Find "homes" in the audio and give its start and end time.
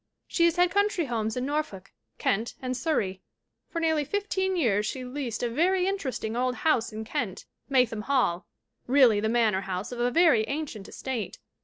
1.05-1.37